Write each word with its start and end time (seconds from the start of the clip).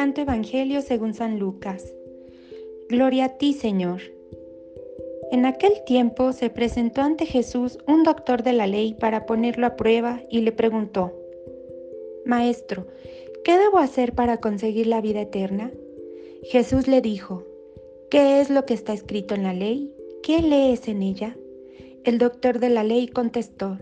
Santo 0.00 0.22
Evangelio 0.22 0.80
según 0.80 1.12
San 1.12 1.38
Lucas. 1.38 1.92
Gloria 2.88 3.26
a 3.26 3.28
ti, 3.36 3.52
Señor. 3.52 4.00
En 5.30 5.44
aquel 5.44 5.84
tiempo 5.84 6.32
se 6.32 6.48
presentó 6.48 7.02
ante 7.02 7.26
Jesús 7.26 7.76
un 7.86 8.02
doctor 8.02 8.42
de 8.42 8.54
la 8.54 8.66
ley 8.66 8.94
para 8.94 9.26
ponerlo 9.26 9.66
a 9.66 9.76
prueba 9.76 10.22
y 10.30 10.40
le 10.40 10.52
preguntó, 10.52 11.12
Maestro, 12.24 12.86
¿qué 13.44 13.58
debo 13.58 13.76
hacer 13.76 14.14
para 14.14 14.38
conseguir 14.38 14.86
la 14.86 15.02
vida 15.02 15.20
eterna? 15.20 15.70
Jesús 16.44 16.88
le 16.88 17.02
dijo, 17.02 17.44
¿qué 18.10 18.40
es 18.40 18.48
lo 18.48 18.64
que 18.64 18.72
está 18.72 18.94
escrito 18.94 19.34
en 19.34 19.42
la 19.42 19.52
ley? 19.52 19.94
¿Qué 20.22 20.40
lees 20.40 20.88
en 20.88 21.02
ella? 21.02 21.36
El 22.04 22.16
doctor 22.16 22.58
de 22.58 22.70
la 22.70 22.84
ley 22.84 23.06
contestó, 23.06 23.76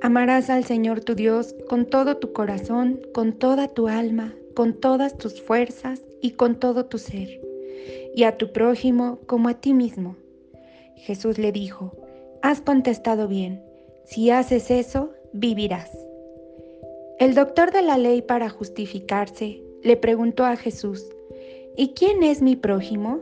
Amarás 0.00 0.48
al 0.48 0.64
Señor 0.64 1.00
tu 1.00 1.16
Dios 1.16 1.56
con 1.68 1.86
todo 1.86 2.18
tu 2.18 2.32
corazón, 2.32 3.00
con 3.12 3.32
toda 3.32 3.66
tu 3.66 3.88
alma, 3.88 4.36
con 4.54 4.80
todas 4.80 5.18
tus 5.18 5.42
fuerzas 5.42 6.00
y 6.22 6.32
con 6.32 6.58
todo 6.58 6.86
tu 6.86 6.98
ser, 6.98 7.40
y 8.14 8.22
a 8.22 8.38
tu 8.38 8.52
prójimo 8.52 9.18
como 9.26 9.48
a 9.48 9.54
ti 9.54 9.74
mismo. 9.74 10.16
Jesús 10.96 11.38
le 11.38 11.52
dijo, 11.52 11.92
has 12.40 12.60
contestado 12.60 13.28
bien, 13.28 13.62
si 14.04 14.30
haces 14.30 14.70
eso, 14.70 15.10
vivirás. 15.32 15.90
El 17.18 17.34
doctor 17.34 17.72
de 17.72 17.82
la 17.82 17.98
ley 17.98 18.22
para 18.22 18.48
justificarse 18.48 19.62
le 19.82 19.96
preguntó 19.96 20.44
a 20.44 20.56
Jesús, 20.56 21.04
¿y 21.76 21.88
quién 21.88 22.22
es 22.22 22.40
mi 22.40 22.56
prójimo? 22.56 23.20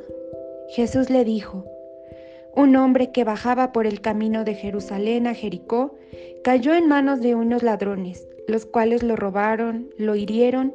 Jesús 0.71 1.11
le 1.11 1.25
dijo, 1.25 1.65
un 2.55 2.77
hombre 2.77 3.11
que 3.11 3.25
bajaba 3.25 3.73
por 3.73 3.87
el 3.87 4.01
camino 4.01 4.45
de 4.45 4.55
Jerusalén 4.55 5.27
a 5.27 5.35
Jericó 5.35 5.95
cayó 6.45 6.75
en 6.75 6.87
manos 6.87 7.21
de 7.21 7.35
unos 7.35 7.63
ladrones, 7.63 8.29
los 8.47 8.67
cuales 8.67 9.03
lo 9.03 9.17
robaron, 9.17 9.89
lo 9.97 10.15
hirieron 10.15 10.75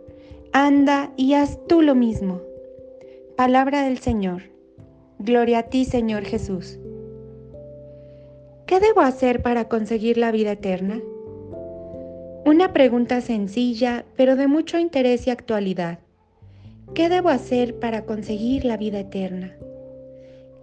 Anda 0.53 1.13
y 1.15 1.33
haz 1.35 1.57
tú 1.69 1.81
lo 1.81 1.95
mismo. 1.95 2.41
Palabra 3.37 3.83
del 3.83 3.99
Señor. 3.99 4.51
Gloria 5.17 5.59
a 5.59 5.63
ti, 5.63 5.85
Señor 5.85 6.25
Jesús. 6.25 6.77
¿Qué 8.65 8.81
debo 8.81 8.99
hacer 8.99 9.41
para 9.41 9.69
conseguir 9.69 10.17
la 10.17 10.29
vida 10.33 10.51
eterna? 10.51 10.99
Una 12.45 12.73
pregunta 12.73 13.21
sencilla, 13.21 14.03
pero 14.17 14.35
de 14.35 14.47
mucho 14.47 14.77
interés 14.77 15.25
y 15.25 15.29
actualidad. 15.29 15.99
¿Qué 16.93 17.07
debo 17.07 17.29
hacer 17.29 17.79
para 17.79 18.03
conseguir 18.03 18.65
la 18.65 18.75
vida 18.75 18.99
eterna? 18.99 19.55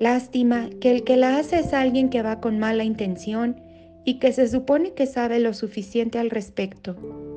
Lástima 0.00 0.68
que 0.82 0.90
el 0.90 1.02
que 1.02 1.16
la 1.16 1.38
hace 1.38 1.60
es 1.60 1.72
alguien 1.72 2.10
que 2.10 2.20
va 2.20 2.42
con 2.42 2.58
mala 2.58 2.84
intención 2.84 3.58
y 4.04 4.18
que 4.18 4.32
se 4.32 4.48
supone 4.48 4.92
que 4.92 5.06
sabe 5.06 5.38
lo 5.38 5.54
suficiente 5.54 6.18
al 6.18 6.28
respecto. 6.28 7.27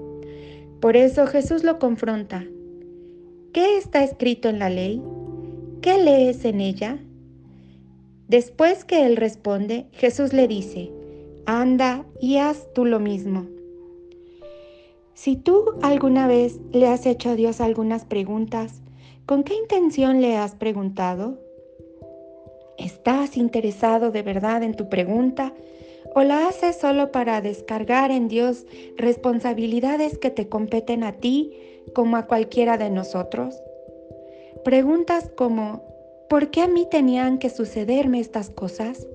Por 0.81 0.97
eso 0.97 1.27
Jesús 1.27 1.63
lo 1.63 1.77
confronta. 1.77 2.43
¿Qué 3.53 3.77
está 3.77 4.03
escrito 4.03 4.49
en 4.49 4.57
la 4.57 4.69
ley? 4.69 4.99
¿Qué 5.81 5.99
lees 5.99 6.43
en 6.43 6.59
ella? 6.59 6.97
Después 8.27 8.83
que 8.83 9.05
él 9.05 9.15
responde, 9.15 9.85
Jesús 9.91 10.33
le 10.33 10.47
dice, 10.47 10.91
anda 11.45 12.03
y 12.19 12.37
haz 12.37 12.67
tú 12.73 12.85
lo 12.85 12.99
mismo. 12.99 13.45
Si 15.13 15.35
tú 15.35 15.65
alguna 15.83 16.27
vez 16.27 16.59
le 16.71 16.87
has 16.87 17.05
hecho 17.05 17.29
a 17.29 17.35
Dios 17.35 17.61
algunas 17.61 18.05
preguntas, 18.05 18.81
¿con 19.27 19.43
qué 19.43 19.53
intención 19.53 20.19
le 20.19 20.35
has 20.37 20.55
preguntado? 20.55 21.37
¿Estás 22.79 23.37
interesado 23.37 24.09
de 24.09 24.23
verdad 24.23 24.63
en 24.63 24.73
tu 24.73 24.89
pregunta 24.89 25.53
¿O 26.13 26.23
la 26.23 26.47
haces 26.47 26.75
solo 26.75 27.11
para 27.11 27.41
descargar 27.41 28.11
en 28.11 28.27
Dios 28.27 28.65
responsabilidades 28.97 30.17
que 30.17 30.29
te 30.29 30.49
competen 30.49 31.03
a 31.03 31.13
ti 31.13 31.53
como 31.93 32.17
a 32.17 32.27
cualquiera 32.27 32.77
de 32.77 32.89
nosotros? 32.89 33.55
Preguntas 34.65 35.31
como, 35.35 35.83
¿por 36.29 36.51
qué 36.51 36.61
a 36.61 36.67
mí 36.67 36.85
tenían 36.89 37.37
que 37.37 37.49
sucederme 37.49 38.19
estas 38.19 38.49
cosas? 38.49 39.07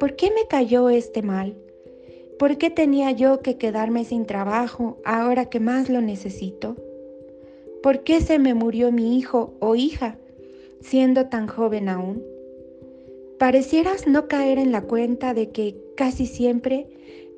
¿Por 0.00 0.16
qué 0.16 0.30
me 0.30 0.46
cayó 0.48 0.88
este 0.88 1.22
mal? 1.22 1.56
¿Por 2.38 2.58
qué 2.58 2.70
tenía 2.70 3.10
yo 3.12 3.40
que 3.40 3.58
quedarme 3.58 4.04
sin 4.04 4.26
trabajo 4.26 4.98
ahora 5.04 5.46
que 5.46 5.60
más 5.60 5.88
lo 5.88 6.00
necesito? 6.00 6.74
¿Por 7.82 8.02
qué 8.02 8.20
se 8.20 8.38
me 8.38 8.54
murió 8.54 8.90
mi 8.90 9.18
hijo 9.18 9.54
o 9.60 9.74
hija 9.74 10.16
siendo 10.80 11.26
tan 11.26 11.46
joven 11.48 11.88
aún? 11.88 12.33
Parecieras 13.38 14.06
no 14.06 14.28
caer 14.28 14.58
en 14.58 14.72
la 14.72 14.82
cuenta 14.82 15.34
de 15.34 15.50
que 15.50 15.76
casi 15.96 16.26
siempre 16.26 16.88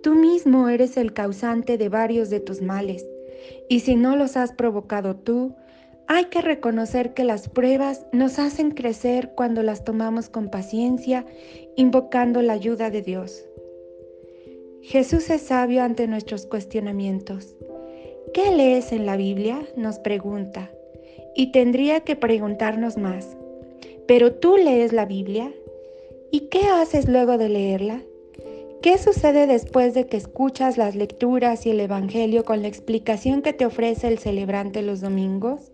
tú 0.02 0.14
mismo 0.14 0.68
eres 0.68 0.96
el 0.96 1.12
causante 1.12 1.78
de 1.78 1.88
varios 1.88 2.30
de 2.30 2.40
tus 2.40 2.62
males, 2.62 3.06
y 3.68 3.80
si 3.80 3.96
no 3.96 4.16
los 4.16 4.36
has 4.36 4.52
provocado 4.52 5.16
tú, 5.16 5.54
hay 6.08 6.26
que 6.26 6.40
reconocer 6.40 7.14
que 7.14 7.24
las 7.24 7.48
pruebas 7.48 8.06
nos 8.12 8.38
hacen 8.38 8.70
crecer 8.70 9.32
cuando 9.34 9.62
las 9.62 9.84
tomamos 9.84 10.28
con 10.28 10.50
paciencia, 10.50 11.26
invocando 11.76 12.42
la 12.42 12.52
ayuda 12.52 12.90
de 12.90 13.02
Dios. 13.02 13.44
Jesús 14.82 15.30
es 15.30 15.42
sabio 15.42 15.82
ante 15.82 16.06
nuestros 16.06 16.46
cuestionamientos. 16.46 17.56
¿Qué 18.32 18.52
lees 18.54 18.92
en 18.92 19.04
la 19.04 19.16
Biblia? 19.16 19.66
nos 19.76 19.98
pregunta. 19.98 20.70
Y 21.34 21.50
tendría 21.50 22.00
que 22.00 22.14
preguntarnos 22.14 22.96
más. 22.96 23.36
¿Pero 24.06 24.34
tú 24.34 24.56
lees 24.56 24.92
la 24.92 25.04
Biblia? 25.04 25.52
¿Y 26.30 26.48
qué 26.48 26.66
haces 26.66 27.08
luego 27.08 27.38
de 27.38 27.48
leerla? 27.48 28.02
¿Qué 28.82 28.98
sucede 28.98 29.46
después 29.46 29.94
de 29.94 30.06
que 30.06 30.16
escuchas 30.16 30.76
las 30.76 30.94
lecturas 30.94 31.66
y 31.66 31.70
el 31.70 31.80
Evangelio 31.80 32.44
con 32.44 32.62
la 32.62 32.68
explicación 32.68 33.42
que 33.42 33.52
te 33.52 33.66
ofrece 33.66 34.08
el 34.08 34.18
celebrante 34.18 34.82
los 34.82 35.00
domingos? 35.00 35.72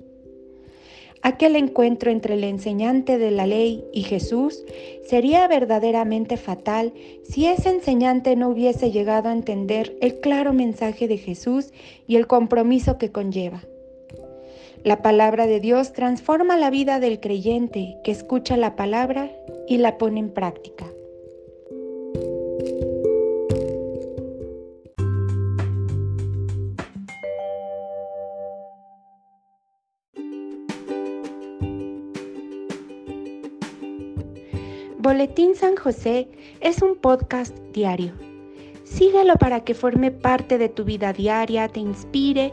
aquel 1.23 1.57
encuentro 1.57 2.11
entre 2.11 2.35
el 2.35 2.45
enseñante 2.45 3.17
de 3.17 3.31
la 3.31 3.47
ley 3.47 3.85
y 3.93 4.03
Jesús 4.03 4.65
sería 5.07 5.47
verdaderamente 5.49 6.37
fatal 6.37 6.93
si 7.23 7.47
ese 7.47 7.71
enseñante 7.71 8.37
no 8.37 8.49
hubiese 8.49 8.91
llegado 8.91 9.29
a 9.29 9.33
entender 9.33 9.97
el 10.01 10.21
claro 10.21 10.53
mensaje 10.53 11.09
de 11.09 11.19
Jesús 11.19 11.73
y 12.07 12.17
el 12.17 12.27
compromiso 12.27 12.99
que 12.99 13.13
conlleva. 13.13 13.63
La 14.85 15.01
palabra 15.01 15.47
de 15.47 15.61
Dios 15.61 15.93
transforma 15.93 16.57
la 16.57 16.69
vida 16.69 16.99
del 16.99 17.21
creyente 17.21 17.99
que 18.03 18.11
escucha 18.11 18.57
la 18.57 18.75
palabra 18.75 19.31
y 19.69 19.79
la 19.79 19.97
pone 19.97 20.19
en 20.19 20.35
práctica. 20.35 20.87
Boletín 34.99 35.55
San 35.55 35.77
José 35.77 36.29
es 36.61 36.83
un 36.83 36.97
podcast 36.97 37.57
diario. 37.73 38.15
Síguelo 38.85 39.37
para 39.37 39.65
que 39.65 39.75
forme 39.75 40.11
parte 40.11 40.59
de 40.59 40.69
tu 40.69 40.85
vida 40.85 41.13
diaria, 41.13 41.69
te 41.69 41.81
inspire 41.81 42.53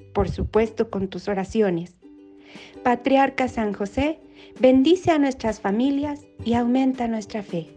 por 0.13 0.29
supuesto, 0.29 0.89
con 0.89 1.07
tus 1.07 1.27
oraciones. 1.27 1.95
Patriarca 2.83 3.47
San 3.47 3.73
José, 3.73 4.19
bendice 4.59 5.11
a 5.11 5.19
nuestras 5.19 5.61
familias 5.61 6.21
y 6.43 6.53
aumenta 6.53 7.07
nuestra 7.07 7.43
fe. 7.43 7.69